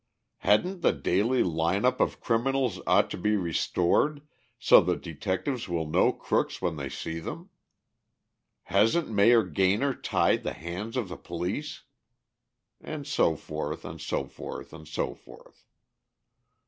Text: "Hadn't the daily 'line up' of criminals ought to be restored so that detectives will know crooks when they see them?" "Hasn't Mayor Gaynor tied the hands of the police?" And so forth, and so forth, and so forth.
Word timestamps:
"Hadn't 0.39 0.81
the 0.81 0.93
daily 0.93 1.43
'line 1.43 1.85
up' 1.85 1.99
of 2.01 2.19
criminals 2.19 2.81
ought 2.87 3.11
to 3.11 3.19
be 3.19 3.35
restored 3.37 4.27
so 4.57 4.81
that 4.81 5.03
detectives 5.03 5.69
will 5.69 5.85
know 5.85 6.11
crooks 6.11 6.59
when 6.59 6.75
they 6.75 6.89
see 6.89 7.19
them?" 7.19 7.51
"Hasn't 8.63 9.11
Mayor 9.11 9.43
Gaynor 9.43 9.93
tied 9.93 10.41
the 10.41 10.53
hands 10.53 10.97
of 10.97 11.07
the 11.07 11.17
police?" 11.17 11.83
And 12.81 13.05
so 13.05 13.35
forth, 13.35 13.85
and 13.85 14.01
so 14.01 14.25
forth, 14.25 14.73
and 14.73 14.87
so 14.87 15.13
forth. 15.13 15.67